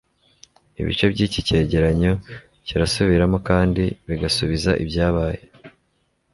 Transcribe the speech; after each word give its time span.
ibice 0.81 1.05
by'iki 1.11 1.39
cyegeranyo 1.47 2.13
kirasubiramo 2.67 3.37
kandi 3.49 3.83
bigasubiza 4.07 4.71
ibyabaye 4.83 5.41